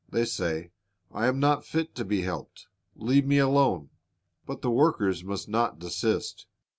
They 0.09 0.25
say, 0.25 0.71
I 1.11 1.27
am 1.27 1.39
not 1.39 1.63
fit 1.63 1.93
to 1.93 2.03
be 2.03 2.23
helped, 2.23 2.65
leave 2.95 3.27
me 3.27 3.37
alone. 3.37 3.91
But 4.47 4.63
the 4.63 4.71
workers 4.71 5.23
must 5.23 5.47
not 5.47 5.77
desist. 5.77 6.47